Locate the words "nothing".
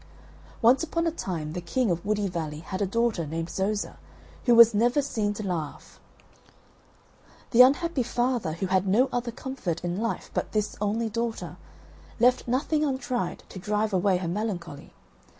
12.47-12.83